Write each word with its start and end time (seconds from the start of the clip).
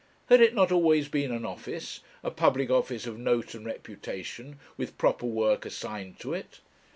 had 0.29 0.41
it 0.41 0.55
not 0.55 0.71
always 0.71 1.07
been 1.07 1.31
an 1.31 1.45
office, 1.45 1.99
a 2.23 2.31
public 2.31 2.71
office 2.71 3.05
of 3.05 3.19
note 3.19 3.53
and 3.53 3.67
reputation, 3.67 4.57
with 4.75 4.97
proper 4.97 5.27
work 5.27 5.63
assigned 5.63 6.17
to 6.19 6.33
it? 6.33 6.59